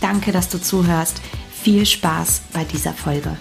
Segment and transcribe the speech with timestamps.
[0.00, 1.20] Danke, dass du zuhörst.
[1.50, 3.36] Viel Spaß bei dieser Folge.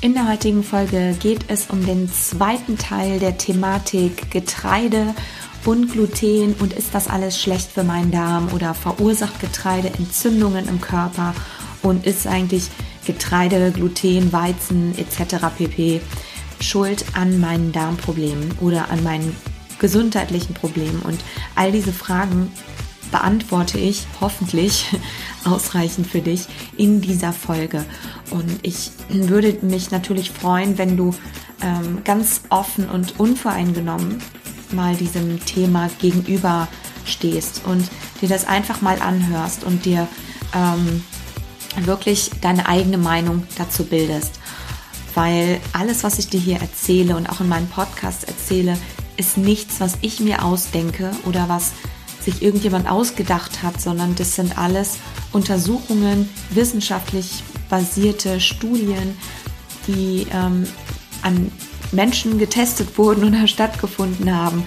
[0.00, 5.12] In der heutigen Folge geht es um den zweiten Teil der Thematik Getreide
[5.64, 10.80] und Gluten und ist das alles schlecht für meinen Darm oder verursacht Getreide Entzündungen im
[10.80, 11.34] Körper
[11.82, 12.68] und ist eigentlich
[13.06, 15.46] Getreide, Gluten, Weizen etc.
[15.56, 16.00] pp.
[16.60, 19.34] schuld an meinen Darmproblemen oder an meinen
[19.80, 21.18] gesundheitlichen Problemen und
[21.56, 22.52] all diese Fragen
[23.10, 24.86] beantworte ich hoffentlich
[25.44, 27.84] ausreichend für dich in dieser Folge.
[28.30, 31.14] Und ich würde mich natürlich freuen, wenn du
[31.62, 34.22] ähm, ganz offen und unvoreingenommen
[34.72, 36.68] mal diesem Thema gegenüber
[37.04, 37.88] stehst und
[38.20, 40.06] dir das einfach mal anhörst und dir
[40.54, 41.02] ähm,
[41.86, 44.38] wirklich deine eigene Meinung dazu bildest.
[45.14, 48.76] Weil alles, was ich dir hier erzähle und auch in meinem Podcast erzähle,
[49.16, 51.72] ist nichts, was ich mir ausdenke oder was
[52.28, 54.98] sich irgendjemand ausgedacht hat, sondern das sind alles
[55.32, 59.16] Untersuchungen, wissenschaftlich basierte Studien,
[59.86, 60.66] die ähm,
[61.22, 61.50] an
[61.90, 64.62] Menschen getestet wurden oder stattgefunden haben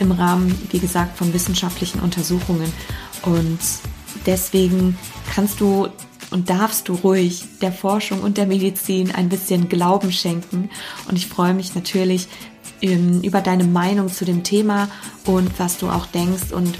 [0.00, 2.72] im Rahmen, wie gesagt, von wissenschaftlichen Untersuchungen.
[3.22, 3.60] Und
[4.26, 4.98] deswegen
[5.32, 5.88] kannst du
[6.30, 10.68] und darfst du ruhig der Forschung und der Medizin ein bisschen Glauben schenken.
[11.06, 12.26] Und ich freue mich natürlich
[12.82, 14.88] ähm, über deine Meinung zu dem Thema
[15.26, 16.76] und was du auch denkst und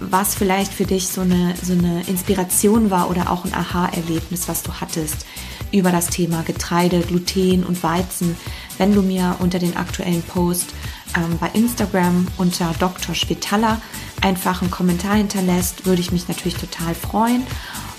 [0.00, 4.62] was vielleicht für dich so eine, so eine Inspiration war oder auch ein Aha-Erlebnis, was
[4.62, 5.26] du hattest
[5.72, 8.36] über das Thema Getreide, Gluten und Weizen,
[8.78, 10.74] wenn du mir unter den aktuellen Post
[11.16, 13.14] ähm, bei Instagram unter Dr.
[13.14, 13.80] Spitaler
[14.20, 17.42] einfach einen Kommentar hinterlässt, würde ich mich natürlich total freuen.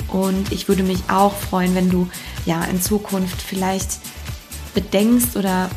[0.07, 2.07] Und ich würde mich auch freuen, wenn du
[2.45, 3.99] ja in Zukunft vielleicht
[4.73, 5.69] bedenkst oder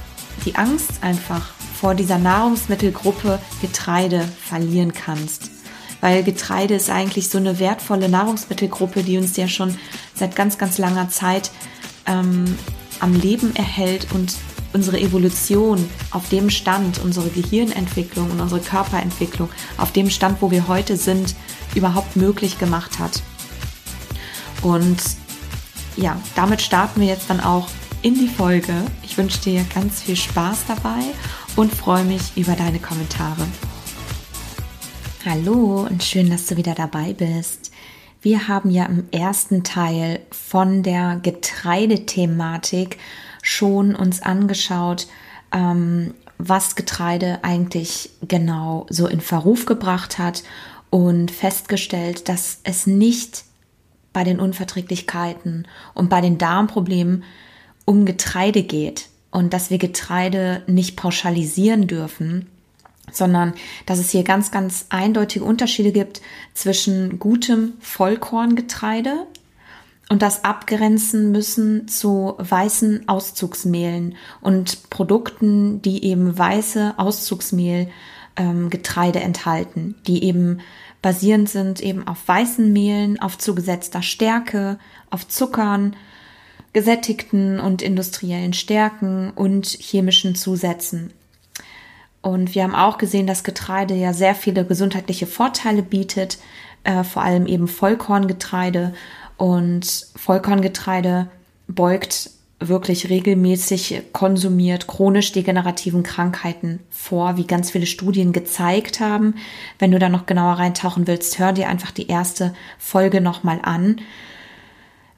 [0.44, 5.50] die Angst einfach vor dieser Nahrungsmittelgruppe Getreide verlieren kannst
[6.00, 9.76] weil Getreide ist eigentlich so eine wertvolle Nahrungsmittelgruppe, die uns ja schon
[10.14, 11.50] seit ganz, ganz langer Zeit
[12.06, 12.56] ähm,
[13.00, 14.34] am Leben erhält und
[14.72, 20.68] unsere Evolution auf dem Stand, unsere Gehirnentwicklung und unsere Körperentwicklung auf dem Stand, wo wir
[20.68, 21.34] heute sind,
[21.74, 23.22] überhaupt möglich gemacht hat.
[24.62, 24.98] Und
[25.96, 27.68] ja, damit starten wir jetzt dann auch
[28.02, 28.72] in die Folge.
[29.02, 31.00] Ich wünsche dir ganz viel Spaß dabei
[31.56, 33.46] und freue mich über deine Kommentare.
[35.26, 37.72] Hallo und schön, dass du wieder dabei bist.
[38.22, 42.96] Wir haben ja im ersten Teil von der Getreidethematik
[43.42, 45.08] schon uns angeschaut,
[45.52, 50.42] ähm, was Getreide eigentlich genau so in Verruf gebracht hat
[50.88, 53.44] und festgestellt, dass es nicht
[54.14, 57.24] bei den Unverträglichkeiten und bei den Darmproblemen
[57.84, 62.46] um Getreide geht und dass wir Getreide nicht pauschalisieren dürfen,
[63.12, 63.54] sondern
[63.86, 66.20] dass es hier ganz, ganz eindeutige Unterschiede gibt
[66.54, 69.26] zwischen gutem Vollkorngetreide
[70.08, 77.88] und das abgrenzen müssen zu weißen Auszugsmehlen und Produkten, die eben weiße Auszugsmehl
[78.36, 80.60] ähm, enthalten, die eben
[81.02, 84.78] basierend sind eben auf weißen Mehlen, auf zugesetzter Stärke,
[85.10, 85.96] auf Zuckern,
[86.72, 91.12] gesättigten und industriellen Stärken und chemischen Zusätzen.
[92.22, 96.38] Und wir haben auch gesehen, dass Getreide ja sehr viele gesundheitliche Vorteile bietet,
[96.84, 98.92] äh, vor allem eben Vollkorngetreide.
[99.36, 101.28] Und Vollkorngetreide
[101.66, 102.30] beugt
[102.62, 109.34] wirklich regelmäßig konsumiert chronisch degenerativen Krankheiten vor, wie ganz viele Studien gezeigt haben.
[109.78, 114.02] Wenn du da noch genauer reintauchen willst, hör dir einfach die erste Folge nochmal an.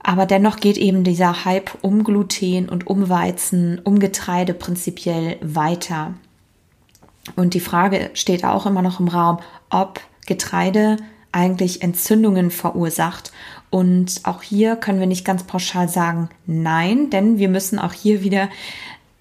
[0.05, 6.15] Aber dennoch geht eben dieser Hype um Gluten und um Weizen, um Getreide prinzipiell weiter.
[7.37, 9.39] Und die Frage steht auch immer noch im Raum,
[9.71, 10.97] ob Getreide
[11.31, 13.33] eigentlich Entzündungen verursacht.
[13.71, 18.23] Und auch hier können wir nicht ganz pauschal sagen, nein, denn wir müssen auch hier
[18.23, 18.49] wieder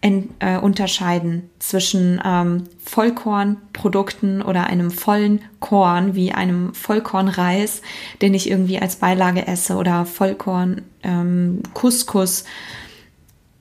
[0.01, 7.81] in, äh, unterscheiden zwischen ähm, Vollkornprodukten oder einem vollen Korn wie einem Vollkornreis,
[8.21, 12.45] den ich irgendwie als Beilage esse oder Vollkorn ähm, Couscous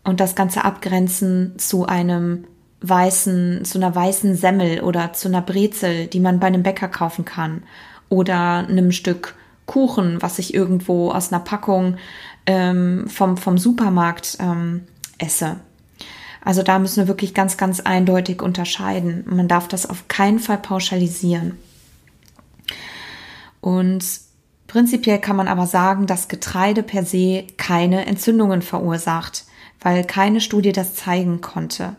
[0.02, 2.46] und das Ganze abgrenzen zu einem
[2.82, 7.24] weißen, zu einer weißen Semmel oder zu einer Brezel, die man bei einem Bäcker kaufen
[7.24, 7.62] kann
[8.08, 9.34] oder einem Stück
[9.66, 11.96] Kuchen, was ich irgendwo aus einer Packung
[12.46, 14.82] ähm, vom, vom Supermarkt ähm,
[15.18, 15.56] esse.
[16.42, 19.24] Also da müssen wir wirklich ganz, ganz eindeutig unterscheiden.
[19.26, 21.58] Man darf das auf keinen Fall pauschalisieren.
[23.60, 24.04] Und
[24.66, 29.44] prinzipiell kann man aber sagen, dass Getreide per se keine Entzündungen verursacht,
[29.80, 31.96] weil keine Studie das zeigen konnte.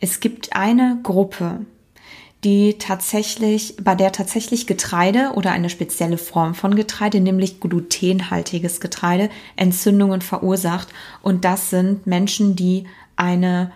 [0.00, 1.66] Es gibt eine Gruppe,
[2.42, 9.28] die tatsächlich, bei der tatsächlich Getreide oder eine spezielle Form von Getreide, nämlich glutenhaltiges Getreide,
[9.56, 10.88] Entzündungen verursacht.
[11.22, 12.84] Und das sind Menschen, die
[13.16, 13.72] eine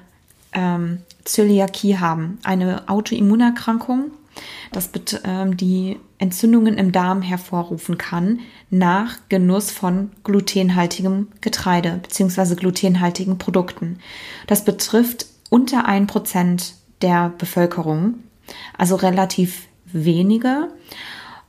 [0.54, 4.12] ähm, Zöliakie haben, eine Autoimmunerkrankung,
[4.72, 4.90] das
[5.24, 12.54] ähm, die Entzündungen im Darm hervorrufen kann nach Genuss von glutenhaltigem Getreide bzw.
[12.54, 13.98] glutenhaltigen Produkten.
[14.46, 18.14] Das betrifft unter ein Prozent der Bevölkerung,
[18.76, 20.68] also relativ wenige.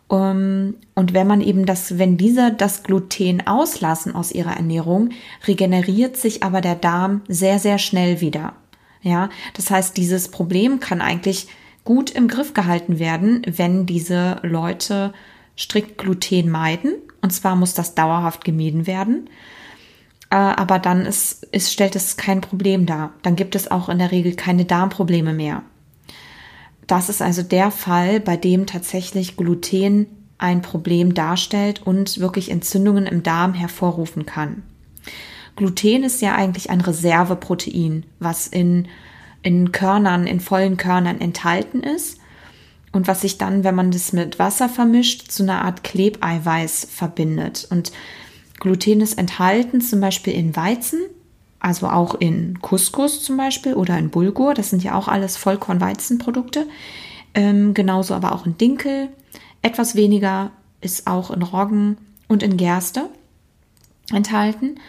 [0.07, 5.09] Um, und wenn man eben das, wenn diese das Gluten auslassen aus ihrer Ernährung,
[5.47, 8.53] regeneriert sich aber der Darm sehr, sehr schnell wieder.
[9.01, 11.47] Ja, das heißt, dieses Problem kann eigentlich
[11.83, 15.13] gut im Griff gehalten werden, wenn diese Leute
[15.57, 16.93] strikt Gluten meiden.
[17.23, 19.31] Und zwar muss das dauerhaft gemieden werden.
[20.35, 23.13] Äh, aber dann ist, ist, stellt es kein Problem dar.
[23.21, 25.61] Dann gibt es auch in der Regel keine Darmprobleme mehr.
[26.87, 33.07] Das ist also der Fall, bei dem tatsächlich Gluten ein Problem darstellt und wirklich Entzündungen
[33.07, 34.63] im Darm hervorrufen kann.
[35.55, 38.89] Gluten ist ja eigentlich ein Reserveprotein, was in,
[39.41, 42.19] in Körnern, in vollen Körnern enthalten ist
[42.91, 47.65] und was sich dann, wenn man das mit Wasser vermischt, zu einer Art Klebeiweiß verbindet.
[47.69, 47.93] Und
[48.65, 51.01] Gluten ist enthalten zum Beispiel in Weizen,
[51.59, 54.55] also auch in Couscous zum Beispiel oder in Bulgur.
[54.55, 56.65] Das sind ja auch alles Vollkornweizenprodukte.
[57.35, 59.09] Ähm, genauso aber auch in Dinkel.
[59.61, 60.51] Etwas weniger
[60.81, 61.97] ist auch in Roggen
[62.27, 63.07] und in Gerste
[64.11, 64.79] enthalten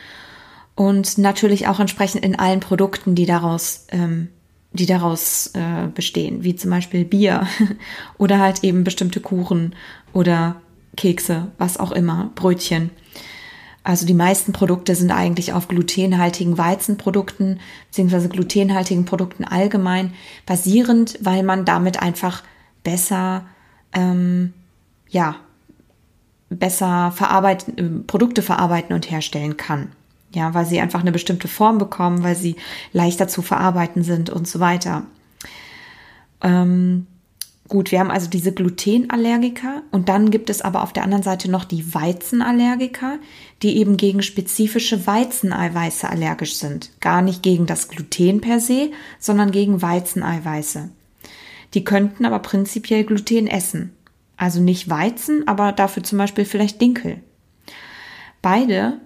[0.75, 4.29] und natürlich auch entsprechend in allen Produkten, die daraus, ähm,
[4.73, 7.47] die daraus äh, bestehen, wie zum Beispiel Bier
[8.19, 9.75] oder halt eben bestimmte Kuchen
[10.15, 10.57] oder
[10.97, 12.91] Kekse, was auch immer, Brötchen.
[13.87, 20.13] Also die meisten Produkte sind eigentlich auf glutenhaltigen Weizenprodukten beziehungsweise glutenhaltigen Produkten allgemein
[20.45, 22.43] basierend, weil man damit einfach
[22.83, 23.45] besser,
[23.93, 24.53] ähm,
[25.09, 25.37] ja,
[26.49, 29.93] besser verarbeiten, äh, Produkte verarbeiten und herstellen kann.
[30.33, 32.57] Ja, weil sie einfach eine bestimmte Form bekommen, weil sie
[32.93, 35.05] leichter zu verarbeiten sind und so weiter.
[36.43, 37.07] Ähm,
[37.69, 41.51] gut, wir haben also diese Glutenallergiker und dann gibt es aber auf der anderen Seite
[41.51, 43.19] noch die Weizenallergiker,
[43.63, 46.91] die eben gegen spezifische Weizeneiweiße allergisch sind.
[47.01, 50.91] Gar nicht gegen das Gluten per se, sondern gegen Weizeneiweiße.
[51.75, 53.93] Die könnten aber prinzipiell Gluten essen.
[54.37, 57.21] Also nicht Weizen, aber dafür zum Beispiel vielleicht Dinkel.
[58.43, 59.01] Beide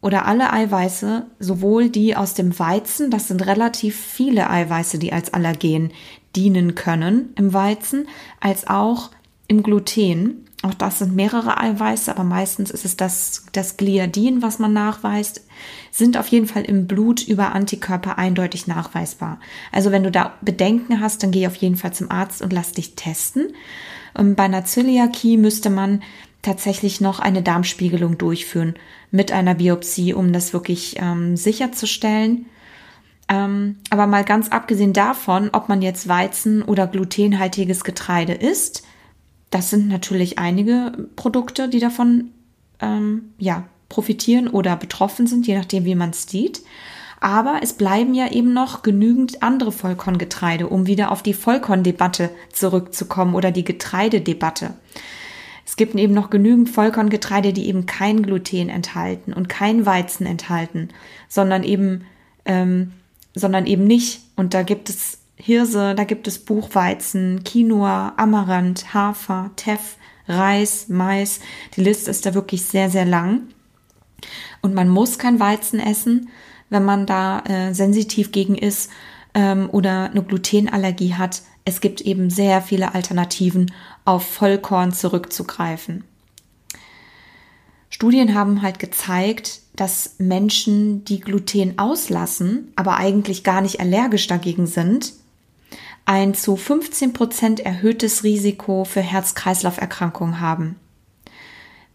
[0.00, 5.34] oder alle Eiweiße, sowohl die aus dem Weizen, das sind relativ viele Eiweiße, die als
[5.34, 5.90] Allergen
[6.36, 8.08] dienen können im Weizen,
[8.40, 9.10] als auch
[9.48, 10.44] im Gluten.
[10.62, 15.46] Auch das sind mehrere Eiweiße, aber meistens ist es das, das Gliadin, was man nachweist,
[15.90, 19.38] sind auf jeden Fall im Blut über Antikörper eindeutig nachweisbar.
[19.70, 22.72] Also wenn du da Bedenken hast, dann geh auf jeden Fall zum Arzt und lass
[22.72, 23.54] dich testen.
[24.18, 26.02] Ähm, bei einer Zöliakie müsste man
[26.42, 28.74] tatsächlich noch eine Darmspiegelung durchführen
[29.10, 32.46] mit einer Biopsie, um das wirklich ähm, sicherzustellen.
[33.28, 38.84] Ähm, aber mal ganz abgesehen davon, ob man jetzt Weizen oder glutenhaltiges Getreide isst,
[39.50, 42.30] das sind natürlich einige Produkte, die davon
[42.80, 46.62] ähm, ja, profitieren oder betroffen sind, je nachdem, wie man es sieht.
[47.20, 53.34] Aber es bleiben ja eben noch genügend andere Vollkorngetreide, um wieder auf die Vollkorndebatte zurückzukommen
[53.34, 54.74] oder die Getreidedebatte.
[55.64, 60.90] Es gibt eben noch genügend Vollkorngetreide, die eben kein Gluten enthalten und kein Weizen enthalten,
[61.28, 62.04] sondern eben,
[62.44, 62.92] ähm,
[63.36, 64.22] sondern eben nicht.
[64.34, 71.40] Und da gibt es Hirse, da gibt es Buchweizen, Quinoa, Amaranth, Hafer, Teff, Reis, Mais.
[71.76, 73.42] Die Liste ist da wirklich sehr, sehr lang.
[74.62, 76.30] Und man muss kein Weizen essen,
[76.70, 78.90] wenn man da äh, sensitiv gegen ist
[79.34, 81.42] ähm, oder eine Glutenallergie hat.
[81.64, 83.70] Es gibt eben sehr viele Alternativen
[84.04, 86.04] auf Vollkorn zurückzugreifen.
[87.96, 94.66] Studien haben halt gezeigt, dass Menschen, die Gluten auslassen, aber eigentlich gar nicht allergisch dagegen
[94.66, 95.14] sind,
[96.04, 100.76] ein zu 15 Prozent erhöhtes Risiko für Herz-Kreislauf-Erkrankungen haben.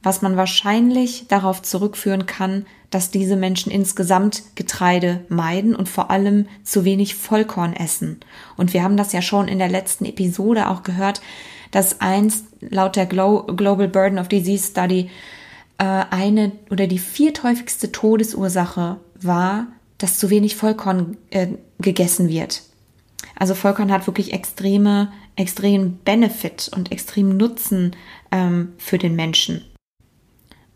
[0.01, 6.47] Was man wahrscheinlich darauf zurückführen kann, dass diese Menschen insgesamt Getreide meiden und vor allem
[6.63, 8.21] zu wenig Vollkorn essen.
[8.57, 11.21] Und wir haben das ja schon in der letzten Episode auch gehört,
[11.69, 15.11] dass eins laut der Global Burden of Disease Study
[15.85, 21.47] eine oder die vierthäufigste Todesursache war, dass zu wenig Vollkorn äh,
[21.79, 22.63] gegessen wird.
[23.35, 27.95] Also Vollkorn hat wirklich extreme, extremen Benefit und extremen Nutzen
[28.31, 29.65] ähm, für den Menschen.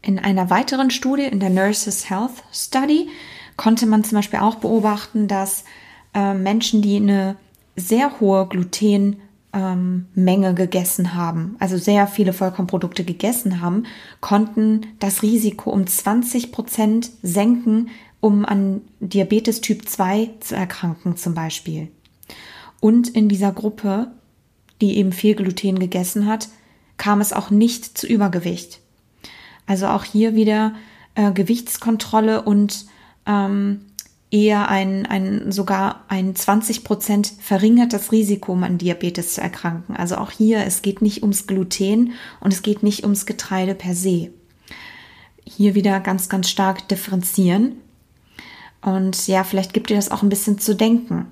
[0.01, 3.09] In einer weiteren Studie, in der Nurses Health Study,
[3.57, 5.65] konnte man zum Beispiel auch beobachten, dass
[6.13, 7.35] äh, Menschen, die eine
[7.75, 9.21] sehr hohe Gluten
[9.55, 13.85] ähm, Menge gegessen haben, also sehr viele Vollkornprodukte gegessen haben,
[14.19, 21.33] konnten das Risiko um 20 Prozent senken, um an Diabetes Typ 2 zu erkranken zum
[21.33, 21.87] Beispiel.
[22.81, 24.11] Und in dieser Gruppe,
[24.81, 26.49] die eben viel Gluten gegessen hat,
[26.97, 28.79] kam es auch nicht zu Übergewicht.
[29.65, 30.73] Also auch hier wieder
[31.15, 32.85] äh, Gewichtskontrolle und
[33.25, 33.85] ähm,
[34.35, 39.95] eher ein, ein sogar ein 20 Prozent verringertes Risiko, an Diabetes zu erkranken.
[39.95, 43.95] Also auch hier, es geht nicht ums Gluten und es geht nicht ums Getreide per
[43.95, 44.31] se.
[45.45, 47.77] Hier wieder ganz, ganz stark differenzieren.
[48.81, 51.27] Und ja, vielleicht gibt dir das auch ein bisschen zu denken.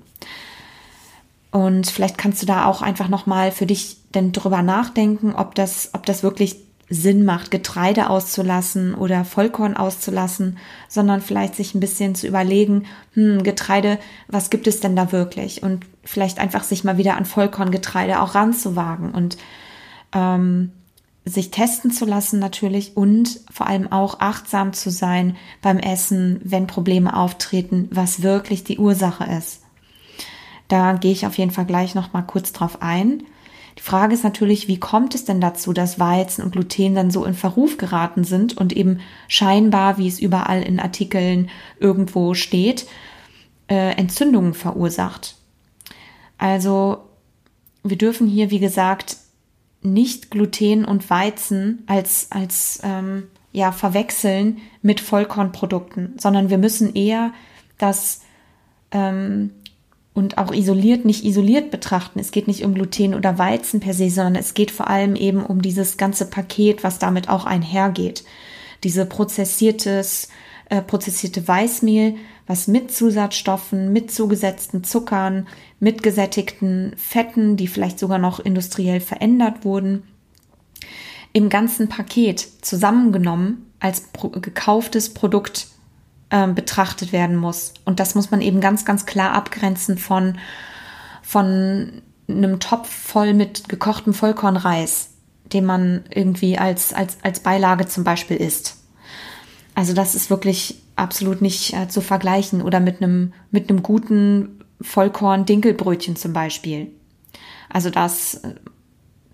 [1.50, 5.90] Und vielleicht kannst du da auch einfach nochmal für dich denn drüber nachdenken, ob das,
[5.92, 6.56] ob das wirklich
[6.90, 13.42] Sinn macht, Getreide auszulassen oder Vollkorn auszulassen, sondern vielleicht sich ein bisschen zu überlegen, hm,
[13.42, 13.98] Getreide,
[14.28, 15.62] was gibt es denn da wirklich?
[15.62, 19.38] Und vielleicht einfach sich mal wieder an Vollkorngetreide auch ranzuwagen und
[20.12, 20.72] ähm,
[21.24, 26.66] sich testen zu lassen natürlich und vor allem auch achtsam zu sein beim Essen, wenn
[26.66, 29.62] Probleme auftreten, was wirklich die Ursache ist.
[30.68, 33.22] Da gehe ich auf jeden Fall gleich noch mal kurz drauf ein.
[33.78, 37.24] Die Frage ist natürlich, wie kommt es denn dazu, dass Weizen und Gluten dann so
[37.24, 41.50] in Verruf geraten sind und eben scheinbar, wie es überall in Artikeln
[41.80, 42.86] irgendwo steht,
[43.68, 45.36] äh, Entzündungen verursacht.
[46.38, 46.98] Also
[47.82, 49.16] wir dürfen hier, wie gesagt,
[49.82, 57.32] nicht Gluten und Weizen als, als ähm, ja, verwechseln mit Vollkornprodukten, sondern wir müssen eher
[57.78, 58.22] das
[58.90, 59.50] ähm,
[60.14, 62.20] und auch isoliert nicht isoliert betrachten.
[62.20, 65.44] Es geht nicht um Gluten oder Weizen per se, sondern es geht vor allem eben
[65.44, 68.24] um dieses ganze Paket, was damit auch einhergeht.
[68.84, 70.28] Diese prozessiertes,
[70.70, 72.14] äh, prozessierte Weißmehl,
[72.46, 75.48] was mit Zusatzstoffen, mit zugesetzten Zuckern,
[75.80, 80.04] mit gesättigten Fetten, die vielleicht sogar noch industriell verändert wurden,
[81.32, 85.66] im ganzen Paket zusammengenommen als pro gekauftes Produkt
[86.34, 87.72] ähm, betrachtet werden muss.
[87.84, 90.36] Und das muss man eben ganz, ganz klar abgrenzen von,
[91.22, 95.10] von einem Topf voll mit gekochtem Vollkornreis,
[95.44, 98.78] den man irgendwie als, als, als Beilage zum Beispiel isst.
[99.76, 104.64] Also das ist wirklich absolut nicht äh, zu vergleichen oder mit einem, mit einem guten
[104.80, 106.90] Vollkorn-Dinkelbrötchen zum Beispiel.
[107.68, 108.54] Also das äh,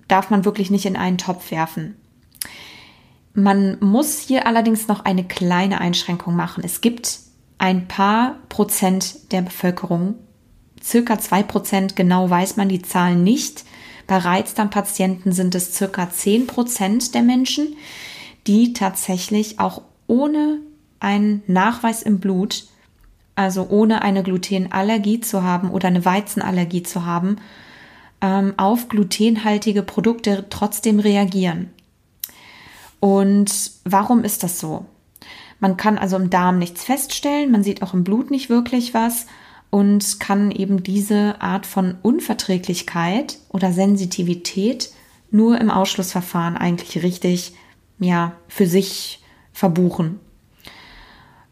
[0.07, 1.97] darf man wirklich nicht in einen Topf werfen.
[3.33, 6.63] Man muss hier allerdings noch eine kleine Einschränkung machen.
[6.65, 7.21] Es gibt
[7.59, 10.15] ein paar Prozent der Bevölkerung,
[10.83, 13.65] circa zwei Prozent, genau weiß man die Zahlen nicht.
[14.07, 17.77] Bei Reizdarmpatienten sind es circa zehn Prozent der Menschen,
[18.47, 20.59] die tatsächlich auch ohne
[20.99, 22.65] einen Nachweis im Blut,
[23.37, 27.37] also ohne eine Glutenallergie zu haben oder eine Weizenallergie zu haben,
[28.21, 31.71] ähm, auf glutenhaltige Produkte trotzdem reagieren.
[33.01, 34.87] Und warum ist das so?
[35.59, 39.27] Man kann also im Darm nichts feststellen, man sieht auch im Blut nicht wirklich was
[39.71, 44.91] und kann eben diese Art von Unverträglichkeit oder Sensitivität
[45.31, 47.55] nur im Ausschlussverfahren eigentlich richtig,
[47.99, 50.19] ja, für sich verbuchen.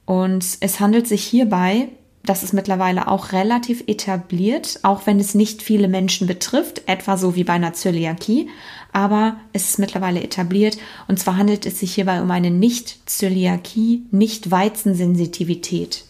[0.05, 1.90] Und es handelt sich hierbei,
[2.28, 7.37] das ist mittlerweile auch relativ etabliert, auch wenn es nicht viele Menschen betrifft, etwa so
[7.37, 8.50] wie bei einer Zöliakie,
[8.92, 16.04] aber es ist mittlerweile etabliert und zwar handelt es sich hierbei um eine Nicht-Zöliakie, Nicht-Weizensensitivität.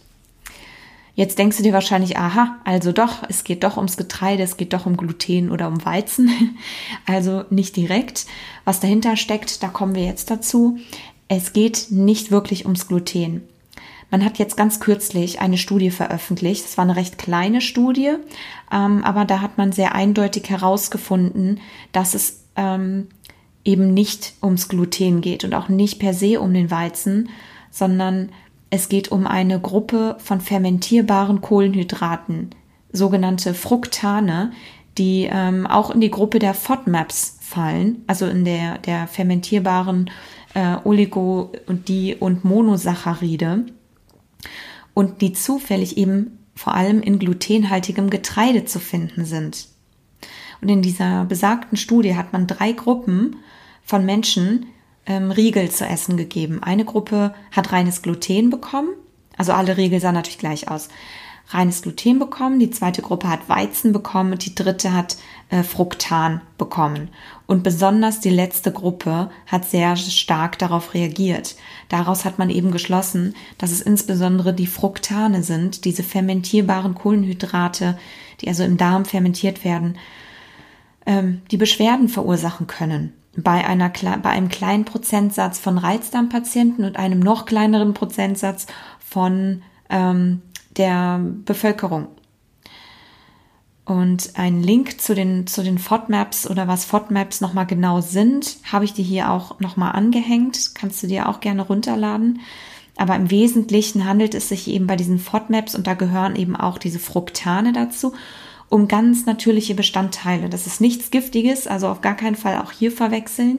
[1.14, 4.72] Jetzt denkst du dir wahrscheinlich, aha, also doch, es geht doch ums Getreide, es geht
[4.72, 6.30] doch um Gluten oder um Weizen.
[7.06, 8.26] Also nicht direkt.
[8.64, 10.78] Was dahinter steckt, da kommen wir jetzt dazu.
[11.26, 13.42] Es geht nicht wirklich ums Gluten.
[14.10, 16.64] Man hat jetzt ganz kürzlich eine Studie veröffentlicht.
[16.64, 18.14] Es war eine recht kleine Studie,
[18.72, 21.60] ähm, aber da hat man sehr eindeutig herausgefunden,
[21.92, 23.08] dass es ähm,
[23.64, 27.28] eben nicht ums Gluten geht und auch nicht per se um den Weizen,
[27.70, 28.30] sondern
[28.70, 32.50] es geht um eine Gruppe von fermentierbaren Kohlenhydraten,
[32.92, 34.52] sogenannte Fructane,
[34.96, 40.10] die ähm, auch in die Gruppe der FODMAPs fallen, also in der, der fermentierbaren
[40.54, 43.66] äh, Oligo- und die und Monosaccharide
[44.94, 49.68] und die zufällig eben vor allem in glutenhaltigem Getreide zu finden sind.
[50.60, 53.36] Und in dieser besagten Studie hat man drei Gruppen
[53.84, 54.66] von Menschen
[55.06, 56.62] ähm, Riegel zu essen gegeben.
[56.62, 58.90] Eine Gruppe hat reines Gluten bekommen,
[59.36, 60.88] also alle Riegel sahen natürlich gleich aus.
[61.50, 65.16] Reines Gluten bekommen, die zweite Gruppe hat Weizen bekommen und die dritte hat
[65.48, 67.08] äh, Fructan bekommen.
[67.46, 71.56] Und besonders die letzte Gruppe hat sehr stark darauf reagiert.
[71.88, 77.98] Daraus hat man eben geschlossen, dass es insbesondere die Fructane sind, diese fermentierbaren Kohlenhydrate,
[78.42, 79.96] die also im Darm fermentiert werden,
[81.06, 83.14] ähm, die Beschwerden verursachen können.
[83.34, 88.66] Bei, einer, bei einem kleinen Prozentsatz von Reizdarmpatienten und einem noch kleineren Prozentsatz
[88.98, 90.42] von ähm,
[90.76, 92.08] der Bevölkerung.
[93.84, 98.84] Und ein Link zu den, zu den FODMAPs oder was FODMAPs nochmal genau sind, habe
[98.84, 100.74] ich dir hier auch nochmal angehängt.
[100.74, 102.40] Kannst du dir auch gerne runterladen.
[102.98, 106.76] Aber im Wesentlichen handelt es sich eben bei diesen FODMAPs und da gehören eben auch
[106.76, 108.12] diese Fructane dazu,
[108.68, 110.50] um ganz natürliche Bestandteile.
[110.50, 113.58] Das ist nichts Giftiges, also auf gar keinen Fall auch hier verwechseln,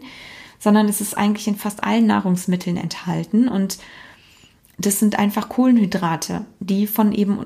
[0.60, 3.80] sondern es ist eigentlich in fast allen Nahrungsmitteln enthalten und
[4.80, 7.46] das sind einfach Kohlenhydrate, die von eben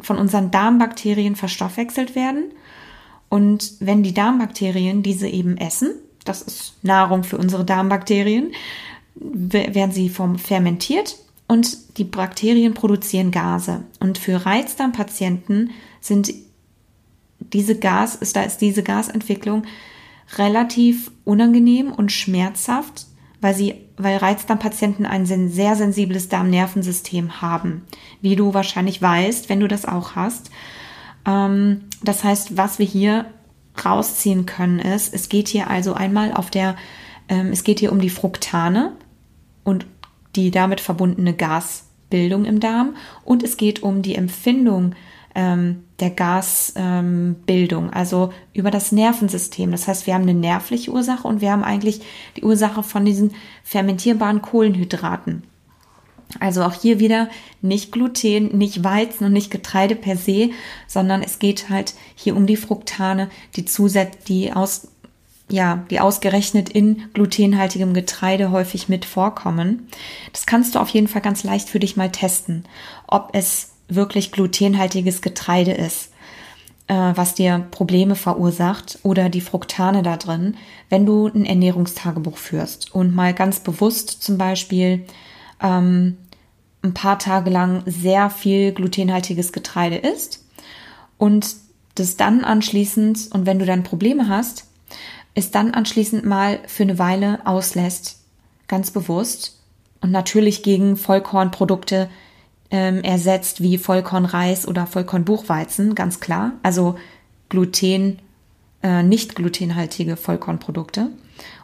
[0.00, 2.52] von unseren Darmbakterien verstoffwechselt werden.
[3.28, 5.92] Und wenn die Darmbakterien diese eben essen,
[6.24, 8.52] das ist Nahrung für unsere Darmbakterien,
[9.14, 11.16] werden sie vom fermentiert
[11.48, 13.84] und die Bakterien produzieren Gase.
[13.98, 15.70] Und für Reizdarmpatienten
[16.00, 16.32] sind
[17.40, 19.64] diese Gas, ist, da ist diese Gasentwicklung
[20.38, 23.06] relativ unangenehm und schmerzhaft,
[23.40, 27.82] weil sie, weil Reizdarmpatienten ein sehr sensibles Darmnervensystem haben,
[28.20, 30.50] wie du wahrscheinlich weißt, wenn du das auch hast.
[31.26, 33.26] Ähm, das heißt, was wir hier
[33.84, 36.76] rausziehen können, ist, es geht hier also einmal auf der,
[37.28, 38.92] ähm, es geht hier um die Fructane
[39.64, 39.86] und
[40.36, 44.94] die damit verbundene Gasbildung im Darm und es geht um die Empfindung
[45.34, 49.70] ähm, der Gasbildung, ähm, also über das Nervensystem.
[49.70, 52.00] Das heißt, wir haben eine nervliche Ursache und wir haben eigentlich
[52.36, 55.44] die Ursache von diesen fermentierbaren Kohlenhydraten.
[56.38, 57.28] Also auch hier wieder
[57.60, 60.50] nicht Gluten, nicht Weizen und nicht Getreide per se,
[60.86, 64.88] sondern es geht halt hier um die Fructane, die zusätzlich, die aus,
[65.48, 69.88] ja, die ausgerechnet in glutenhaltigem Getreide häufig mit vorkommen.
[70.32, 72.64] Das kannst du auf jeden Fall ganz leicht für dich mal testen,
[73.08, 76.12] ob es wirklich glutenhaltiges Getreide ist,
[76.86, 80.56] äh, was dir Probleme verursacht oder die Fructane da drin,
[80.88, 85.04] wenn du ein Ernährungstagebuch führst und mal ganz bewusst zum Beispiel
[85.62, 86.16] ähm,
[86.82, 90.44] ein paar Tage lang sehr viel glutenhaltiges Getreide isst
[91.18, 91.56] und
[91.94, 94.66] das dann anschließend, und wenn du dann Probleme hast,
[95.34, 98.20] es dann anschließend mal für eine Weile auslässt,
[98.68, 99.60] ganz bewusst
[100.00, 102.08] und natürlich gegen Vollkornprodukte
[102.70, 106.52] ähm, ersetzt wie Vollkornreis oder Vollkornbuchweizen, ganz klar.
[106.62, 106.96] Also
[107.48, 108.20] Gluten,
[108.82, 111.10] äh, nicht glutenhaltige Vollkornprodukte.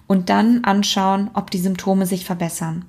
[0.06, 2.84] Und dann anschauen, ob die Symptome sich verbessern.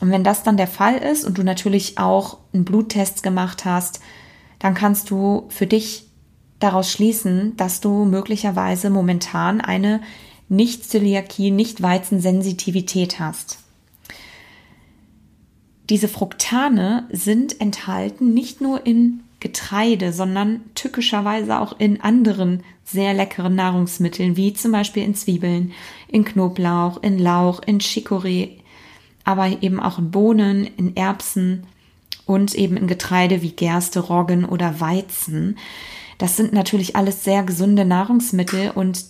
[0.00, 4.00] Und wenn das dann der Fall ist und du natürlich auch einen Bluttest gemacht hast,
[4.58, 6.06] dann kannst du für dich
[6.58, 10.00] daraus schließen, dass du möglicherweise momentan eine
[10.48, 13.63] Nicht-Zöliakie, Nicht-Weizensensitivität hast.
[15.90, 23.54] Diese Fructane sind enthalten nicht nur in Getreide, sondern tückischerweise auch in anderen sehr leckeren
[23.54, 25.72] Nahrungsmitteln, wie zum Beispiel in Zwiebeln,
[26.08, 28.52] in Knoblauch, in Lauch, in Chicorée,
[29.24, 31.66] aber eben auch in Bohnen, in Erbsen
[32.24, 35.58] und eben in Getreide wie Gerste, Roggen oder Weizen.
[36.16, 39.04] Das sind natürlich alles sehr gesunde Nahrungsmittel und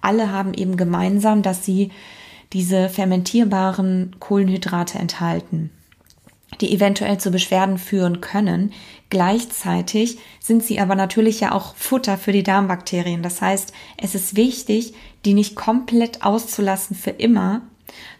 [0.00, 1.90] alle haben eben gemeinsam, dass sie
[2.52, 5.70] diese fermentierbaren Kohlenhydrate enthalten,
[6.60, 8.72] die eventuell zu Beschwerden führen können.
[9.08, 13.22] Gleichzeitig sind sie aber natürlich ja auch Futter für die Darmbakterien.
[13.22, 17.62] Das heißt, es ist wichtig, die nicht komplett auszulassen für immer,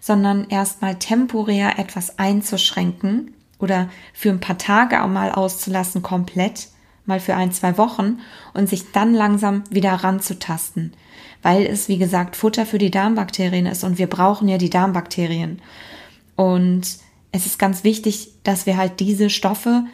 [0.01, 6.69] sondern erstmal temporär etwas einzuschränken oder für ein paar Tage auch mal auszulassen komplett,
[7.07, 8.19] mal für ein, zwei Wochen
[8.55, 10.93] und sich dann langsam wieder ranzutasten
[11.43, 15.61] weil es, wie gesagt, Futter für die Darmbakterien ist und wir brauchen ja die Darmbakterien.
[16.37, 16.99] Und
[17.33, 19.85] es ist ganz wichtig, dass wir halt diese Stoffe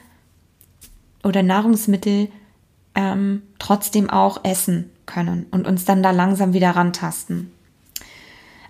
[1.24, 2.28] oder Nahrungsmittel
[2.94, 7.50] ähm, trotzdem auch essen können und uns dann da langsam wieder rantasten.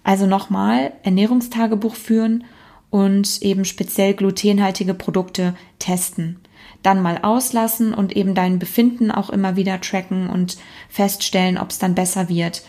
[0.05, 2.45] Also nochmal Ernährungstagebuch führen
[2.91, 6.41] und eben speziell glutenhaltige Produkte testen
[6.83, 11.79] dann mal auslassen und eben dein Befinden auch immer wieder tracken und feststellen, ob es
[11.79, 12.63] dann besser wird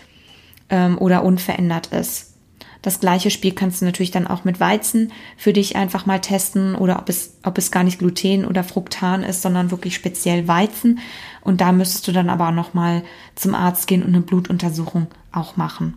[0.70, 2.30] ähm, oder unverändert ist.
[2.82, 6.76] Das gleiche Spiel kannst du natürlich dann auch mit Weizen für dich einfach mal testen
[6.76, 11.00] oder ob es, ob es gar nicht Gluten oder Fructan ist, sondern wirklich speziell Weizen.
[11.42, 13.04] Und da müsstest du dann aber auch nochmal
[13.36, 15.96] zum Arzt gehen und eine Blutuntersuchung auch machen.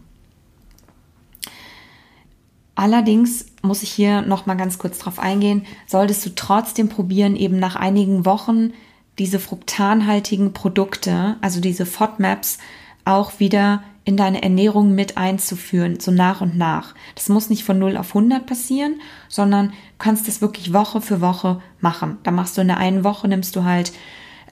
[2.74, 7.58] Allerdings muss ich hier noch mal ganz kurz drauf eingehen, solltest du trotzdem probieren, eben
[7.58, 8.72] nach einigen Wochen
[9.18, 12.58] diese fruktanhaltigen Produkte, also diese FODMAPs,
[13.04, 16.94] auch wieder in deine Ernährung mit einzuführen, so nach und nach.
[17.14, 21.20] Das muss nicht von 0 auf 100 passieren, sondern du kannst das wirklich Woche für
[21.20, 22.18] Woche machen.
[22.24, 23.92] Da machst du in der einen Woche, nimmst du halt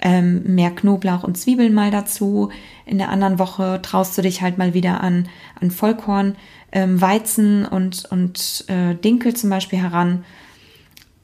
[0.01, 2.51] ähm, mehr Knoblauch und Zwiebeln mal dazu.
[2.87, 5.29] In der anderen Woche traust du dich halt mal wieder an,
[5.61, 6.37] an Vollkorn,
[6.73, 10.25] ähm, Weizen und, und äh, Dinkel zum Beispiel heran,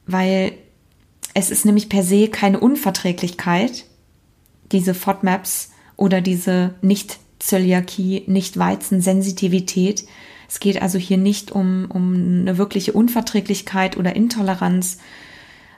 [0.05, 0.53] weil
[1.33, 3.85] es ist nämlich per se keine Unverträglichkeit,
[4.71, 10.05] diese FODMAPs oder diese Nicht-Zöliakie, Nicht-Weizen-Sensitivität.
[10.49, 14.97] Es geht also hier nicht um, um eine wirkliche Unverträglichkeit oder Intoleranz,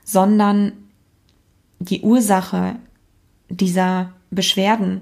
[0.03, 0.73] sondern
[1.79, 2.75] die Ursache
[3.49, 5.01] dieser Beschwerden,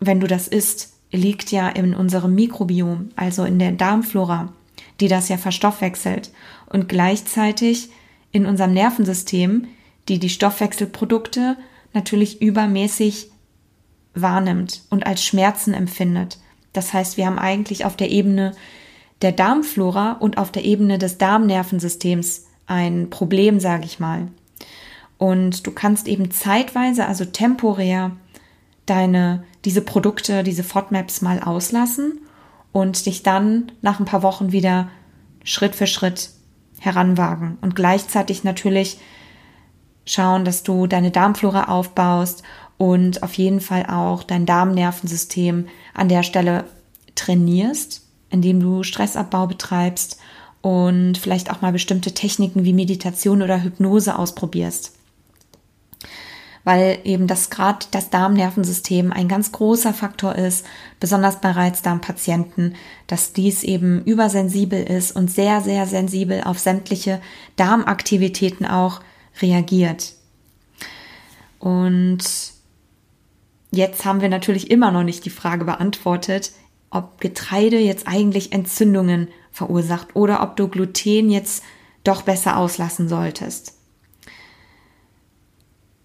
[0.00, 4.52] wenn du das isst, liegt ja in unserem Mikrobiom, also in der Darmflora,
[5.00, 6.30] die das ja verstoffwechselt
[6.66, 7.90] und gleichzeitig
[8.32, 9.66] in unserem Nervensystem,
[10.08, 11.56] die die Stoffwechselprodukte
[11.92, 13.30] natürlich übermäßig
[14.14, 16.38] wahrnimmt und als Schmerzen empfindet.
[16.72, 18.52] Das heißt, wir haben eigentlich auf der Ebene
[19.20, 24.28] der Darmflora und auf der Ebene des Darmnervensystems ein Problem, sage ich mal.
[25.22, 28.10] Und du kannst eben zeitweise, also temporär,
[28.86, 32.18] deine, diese Produkte, diese FODMAPs mal auslassen
[32.72, 34.88] und dich dann nach ein paar Wochen wieder
[35.44, 36.30] Schritt für Schritt
[36.80, 38.98] heranwagen und gleichzeitig natürlich
[40.06, 42.42] schauen, dass du deine Darmflora aufbaust
[42.76, 46.64] und auf jeden Fall auch dein Darmnervensystem an der Stelle
[47.14, 50.18] trainierst, indem du Stressabbau betreibst
[50.62, 54.98] und vielleicht auch mal bestimmte Techniken wie Meditation oder Hypnose ausprobierst
[56.64, 60.64] weil eben das gerade das Darmnervensystem ein ganz großer Faktor ist,
[61.00, 67.20] besonders bei Reizdarmpatienten, dass dies eben übersensibel ist und sehr, sehr sensibel auf sämtliche
[67.56, 69.00] Darmaktivitäten auch
[69.40, 70.12] reagiert.
[71.58, 72.22] Und
[73.70, 76.52] jetzt haben wir natürlich immer noch nicht die Frage beantwortet,
[76.90, 81.64] ob Getreide jetzt eigentlich Entzündungen verursacht oder ob du Gluten jetzt
[82.04, 83.81] doch besser auslassen solltest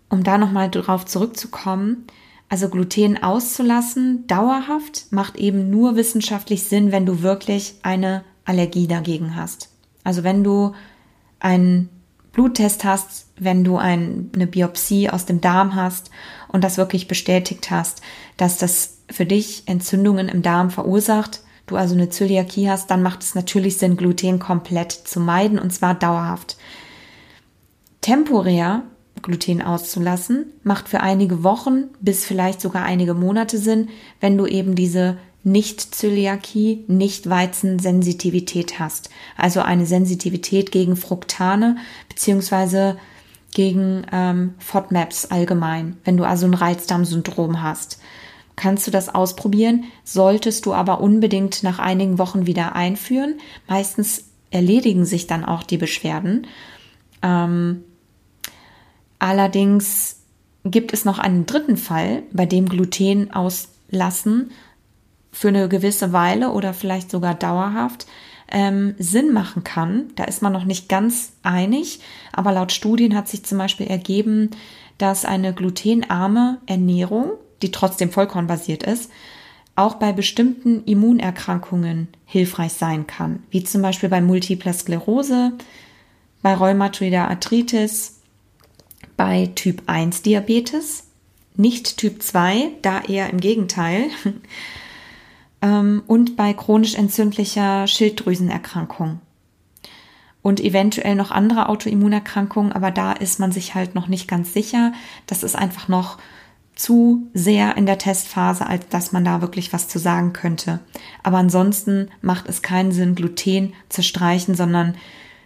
[0.09, 2.07] um da nochmal drauf zurückzukommen,
[2.49, 9.35] also Gluten auszulassen, dauerhaft, macht eben nur wissenschaftlich Sinn, wenn du wirklich eine Allergie dagegen
[9.35, 9.69] hast.
[10.03, 10.73] Also wenn du
[11.39, 11.89] einen
[12.31, 16.09] Bluttest hast, wenn du ein, eine Biopsie aus dem Darm hast
[16.47, 18.01] und das wirklich bestätigt hast,
[18.37, 23.23] dass das für dich Entzündungen im Darm verursacht, du also eine Zöliakie hast, dann macht
[23.23, 26.57] es natürlich Sinn, Gluten komplett zu meiden und zwar dauerhaft.
[28.01, 28.83] Temporär
[29.21, 34.75] Gluten auszulassen, macht für einige Wochen bis vielleicht sogar einige Monate Sinn, wenn du eben
[34.75, 39.10] diese nicht-Zöliakie, nicht-Weizensensitivität hast.
[39.38, 41.77] Also eine Sensitivität gegen Fructane
[42.10, 42.97] beziehungsweise
[43.53, 47.99] gegen ähm, FODMAPs allgemein, wenn du also ein Reizdarmsyndrom hast.
[48.58, 53.36] Kannst du das ausprobieren, solltest du aber unbedingt nach einigen Wochen wieder einführen.
[53.67, 56.47] Meistens erledigen sich dann auch die Beschwerden.
[57.21, 57.84] Ähm,
[59.19, 60.17] Allerdings
[60.63, 64.51] gibt es noch einen dritten Fall, bei dem Gluten auslassen
[65.32, 68.08] für eine gewisse Weile oder vielleicht sogar dauerhaft
[68.51, 70.12] ähm, Sinn machen kann.
[70.15, 71.99] Da ist man noch nicht ganz einig,
[72.32, 74.51] aber laut Studien hat sich zum Beispiel ergeben,
[74.97, 79.12] dass eine glutenarme Ernährung, die trotzdem vollkornbasiert ist,
[79.75, 85.51] auch bei bestimmten Immunerkrankungen hilfreich sein kann, wie zum Beispiel bei Multipler Sklerose,
[86.41, 88.16] bei Rheumatoider Arthritis,
[89.17, 91.08] bei Typ 1 Diabetes,
[91.56, 94.06] nicht Typ 2, da eher im Gegenteil,
[95.62, 99.19] ähm, und bei chronisch entzündlicher Schilddrüsenerkrankung.
[100.43, 104.93] Und eventuell noch andere Autoimmunerkrankungen, aber da ist man sich halt noch nicht ganz sicher.
[105.25, 106.19] Das ist einfach noch
[106.77, 110.80] zu sehr in der Testphase, als dass man da wirklich was zu sagen könnte.
[111.23, 114.95] Aber ansonsten macht es keinen Sinn, Gluten zu streichen, sondern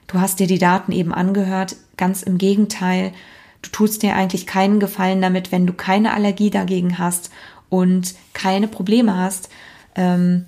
[0.08, 1.78] du hast dir die Daten eben angehört.
[1.98, 3.14] Ganz im Gegenteil,
[3.62, 7.32] Du tust dir eigentlich keinen Gefallen damit, wenn du keine Allergie dagegen hast
[7.70, 9.50] und keine Probleme hast,
[9.96, 10.46] ähm,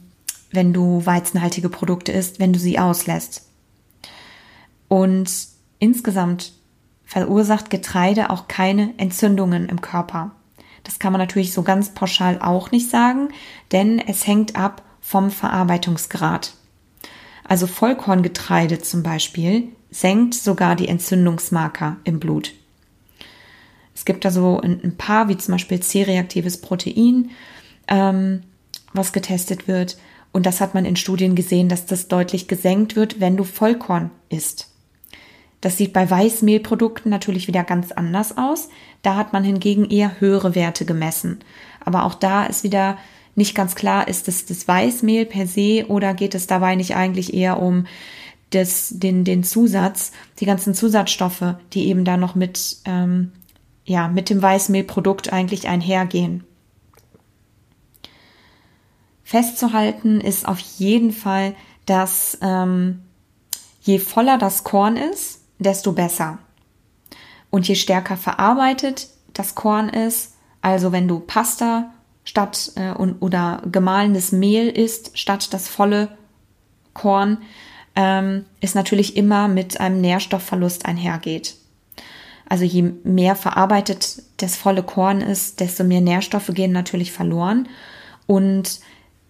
[0.51, 3.47] wenn du weizenhaltige Produkte isst, wenn du sie auslässt.
[4.87, 5.31] Und
[5.79, 6.53] insgesamt
[7.05, 10.31] verursacht Getreide auch keine Entzündungen im Körper.
[10.83, 13.29] Das kann man natürlich so ganz pauschal auch nicht sagen,
[13.71, 16.53] denn es hängt ab vom Verarbeitungsgrad.
[17.43, 22.53] Also Vollkorngetreide zum Beispiel senkt sogar die Entzündungsmarker im Blut.
[23.95, 27.31] Es gibt da so ein, paar, wie zum Beispiel C-reaktives Protein,
[27.87, 28.41] ähm,
[28.93, 29.97] was getestet wird.
[30.31, 34.09] Und das hat man in Studien gesehen, dass das deutlich gesenkt wird, wenn du Vollkorn
[34.29, 34.69] isst.
[35.61, 38.69] Das sieht bei Weißmehlprodukten natürlich wieder ganz anders aus.
[39.01, 41.39] Da hat man hingegen eher höhere Werte gemessen.
[41.85, 42.97] Aber auch da ist wieder
[43.35, 47.33] nicht ganz klar, ist es das Weißmehl per se oder geht es dabei nicht eigentlich
[47.33, 47.85] eher um
[48.49, 53.31] das, den, den Zusatz, die ganzen Zusatzstoffe, die eben da noch mit, ähm,
[53.85, 56.43] ja, mit dem Weißmehlprodukt eigentlich einhergehen.
[59.23, 63.01] Festzuhalten ist auf jeden Fall, dass ähm,
[63.81, 66.39] je voller das Korn ist, desto besser.
[67.49, 71.91] Und je stärker verarbeitet das Korn ist, also wenn du Pasta
[72.23, 76.17] statt äh, und, oder gemahlenes Mehl isst statt das volle
[76.93, 77.39] Korn,
[77.95, 81.55] ähm, ist natürlich immer mit einem Nährstoffverlust einhergeht.
[82.47, 87.67] Also je mehr verarbeitet das volle Korn ist, desto mehr Nährstoffe gehen natürlich verloren.
[88.27, 88.79] Und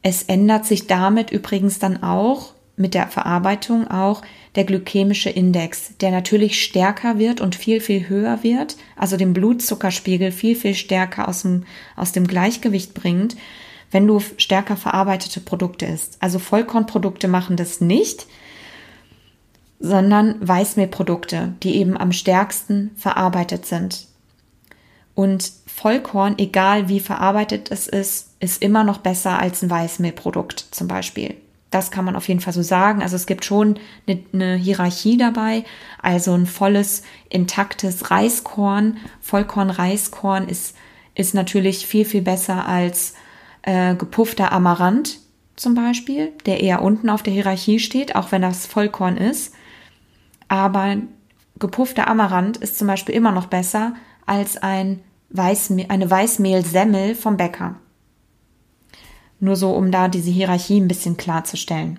[0.02, 4.23] es ändert sich damit übrigens dann auch mit der Verarbeitung auch
[4.56, 10.32] der glykämische Index, der natürlich stärker wird und viel, viel höher wird, also den Blutzuckerspiegel
[10.32, 13.36] viel, viel stärker aus dem, aus dem Gleichgewicht bringt,
[13.91, 16.17] wenn du stärker verarbeitete Produkte isst.
[16.19, 18.28] Also Vollkornprodukte machen das nicht,
[19.83, 24.07] sondern Weißmehlprodukte, die eben am stärksten verarbeitet sind.
[25.13, 30.87] Und Vollkorn, egal wie verarbeitet es ist, ist immer noch besser als ein Weißmehlprodukt zum
[30.87, 31.35] Beispiel.
[31.69, 33.01] Das kann man auf jeden Fall so sagen.
[33.01, 35.65] Also es gibt schon eine, eine Hierarchie dabei.
[36.01, 40.77] Also ein volles, intaktes Reiskorn, Vollkorn-Reiskorn ist,
[41.13, 43.15] ist natürlich viel, viel besser als
[43.63, 45.19] äh, gepuffter Amaranth
[45.57, 49.53] zum Beispiel, der eher unten auf der Hierarchie steht, auch wenn das Vollkorn ist.
[50.53, 50.97] Aber
[51.57, 53.95] gepuffter Amaranth ist zum Beispiel immer noch besser
[54.27, 54.99] als ein
[55.31, 57.77] Weißmehl, eine Weißmehlsemmel vom Bäcker.
[59.39, 61.97] Nur so, um da diese Hierarchie ein bisschen klarzustellen.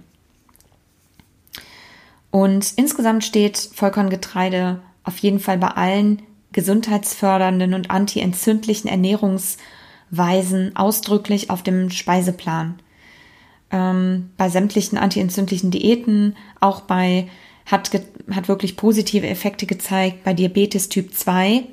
[2.31, 11.65] Und insgesamt steht Vollkorngetreide auf jeden Fall bei allen gesundheitsfördernden und antientzündlichen Ernährungsweisen ausdrücklich auf
[11.65, 12.77] dem Speiseplan.
[13.73, 17.29] Ähm, bei sämtlichen antientzündlichen Diäten, auch bei,
[17.67, 17.91] hat,
[18.31, 21.65] hat wirklich positive Effekte gezeigt bei Diabetes Typ 2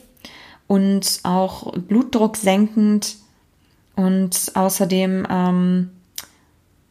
[0.68, 3.18] und auch Blutdruck senkend
[3.96, 5.90] und außerdem ähm,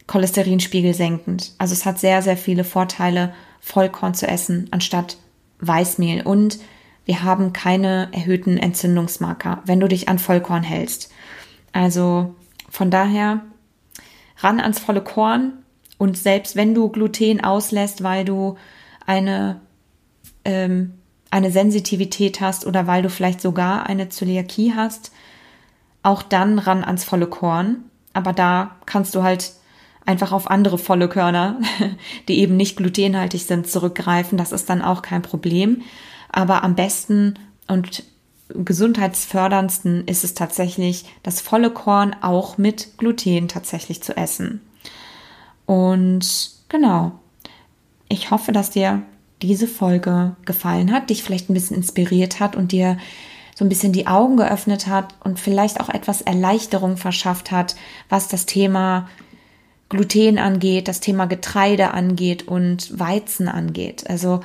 [0.07, 1.53] Cholesterinspiegel senkend.
[1.59, 5.17] Also es hat sehr, sehr viele Vorteile, Vollkorn zu essen anstatt
[5.61, 6.23] Weißmehl.
[6.23, 6.59] Und
[7.05, 11.11] wir haben keine erhöhten Entzündungsmarker, wenn du dich an Vollkorn hältst.
[11.73, 12.35] Also
[12.69, 13.43] von daher
[14.39, 15.53] ran ans volle Korn
[15.99, 18.57] und selbst wenn du Gluten auslässt, weil du
[19.11, 19.61] eine,
[20.45, 20.95] ähm,
[21.33, 25.11] eine Sensitivität hast oder weil du vielleicht sogar eine Zöliakie hast,
[26.05, 27.83] auch dann ran ans volle Korn.
[28.13, 29.53] Aber da kannst du halt
[30.07, 31.59] einfach auf andere volle Körner,
[32.29, 34.39] die eben nicht glutenhaltig sind, zurückgreifen.
[34.39, 35.83] Das ist dann auch kein Problem.
[36.31, 37.35] Aber am besten
[37.67, 38.05] und
[38.49, 44.61] gesundheitsförderndsten ist es tatsächlich, das volle Korn auch mit Gluten tatsächlich zu essen.
[45.67, 47.20] Und genau,
[48.11, 49.03] ich hoffe, dass dir
[49.41, 52.99] diese Folge gefallen hat, dich vielleicht ein bisschen inspiriert hat und dir
[53.55, 57.77] so ein bisschen die Augen geöffnet hat und vielleicht auch etwas Erleichterung verschafft hat,
[58.11, 59.09] was das Thema
[59.89, 64.09] Gluten angeht, das Thema Getreide angeht und Weizen angeht.
[64.09, 64.41] Also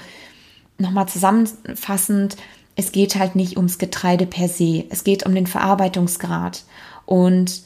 [0.78, 2.38] nochmal zusammenfassend,
[2.76, 6.64] es geht halt nicht ums Getreide per se, es geht um den Verarbeitungsgrad.
[7.06, 7.64] Und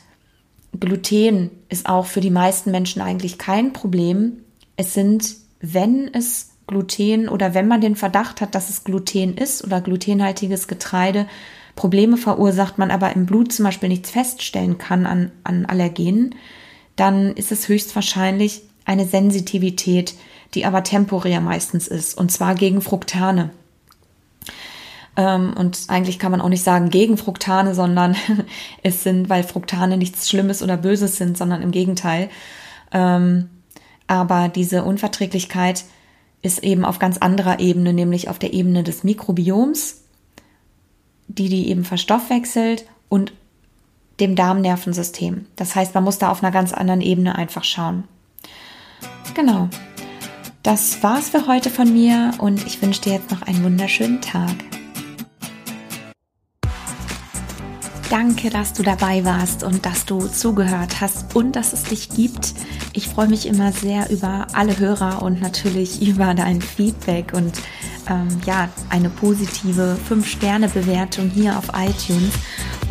[0.80, 4.44] Gluten ist auch für die meisten Menschen eigentlich kein Problem.
[4.76, 9.64] Es sind, wenn es Gluten oder wenn man den Verdacht hat, dass es Gluten ist
[9.64, 11.26] oder glutenhaltiges Getreide,
[11.76, 16.36] Probleme verursacht, man aber im Blut zum Beispiel nichts feststellen kann an, an Allergenen,
[16.96, 20.16] dann ist es höchstwahrscheinlich eine Sensitivität,
[20.54, 23.52] die aber temporär meistens ist, und zwar gegen Fructane.
[25.16, 28.16] Ähm, und eigentlich kann man auch nicht sagen gegen Fructane, sondern
[28.84, 32.30] es sind, weil Fructane nichts Schlimmes oder Böses sind, sondern im Gegenteil.
[32.92, 33.50] Ähm,
[34.10, 35.86] aber diese Unverträglichkeit
[36.42, 40.02] ist eben auf ganz anderer Ebene, nämlich auf der Ebene des Mikrobioms,
[41.28, 43.34] die die eben verstoffwechselt und
[44.20, 45.46] dem Darmnervensystem.
[45.56, 48.04] Das heißt, man muss da auf einer ganz anderen Ebene einfach schauen.
[49.36, 49.70] Genau.
[50.64, 54.56] Das war's für heute von mir und ich wünsche dir jetzt noch einen wunderschönen Tag.
[58.10, 62.56] Danke, dass du dabei warst und dass du zugehört hast und dass es dich gibt.
[62.94, 67.62] Ich freue mich immer sehr über alle Hörer und natürlich über dein Feedback und
[68.10, 72.34] ähm, ja, eine positive 5-Sterne-Bewertung hier auf iTunes.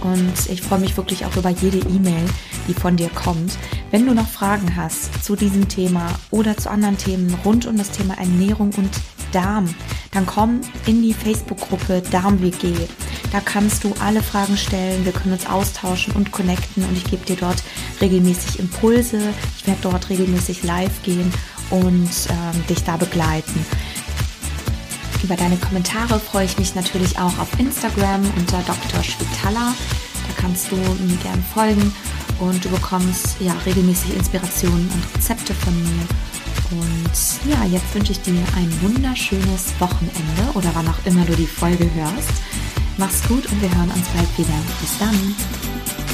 [0.04, 2.24] Und ich freue mich wirklich auch über jede E-Mail,
[2.68, 3.58] die von dir kommt.
[3.90, 7.90] Wenn du noch Fragen hast zu diesem Thema oder zu anderen Themen rund um das
[7.90, 8.90] Thema Ernährung und
[9.32, 9.68] Darm,
[10.12, 12.72] dann komm in die Facebook-Gruppe Darm-WG.
[13.30, 17.24] Da kannst du alle Fragen stellen, wir können uns austauschen und connecten und ich gebe
[17.26, 17.62] dir dort
[18.00, 19.20] regelmäßig Impulse.
[19.58, 21.30] Ich werde dort regelmäßig live gehen
[21.70, 23.66] und ähm, dich da begleiten.
[25.22, 29.02] Über deine Kommentare freue ich mich natürlich auch auf Instagram unter Dr.
[29.02, 29.74] Schwitala.
[30.26, 31.92] Da kannst du mir gerne folgen
[32.38, 36.06] und du bekommst ja regelmäßig Inspirationen und Rezepte von mir.
[36.70, 41.46] Und ja, jetzt wünsche ich dir ein wunderschönes Wochenende oder wann auch immer du die
[41.46, 42.32] Folge hörst.
[42.98, 44.58] Mach's gut und wir hören uns bald wieder.
[44.80, 46.07] Bis dann.